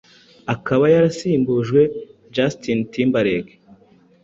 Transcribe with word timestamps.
akaba 0.53 0.85
yarasimbujwe 0.93 1.81
Justin 2.35 2.79
Timberlake. 2.91 3.53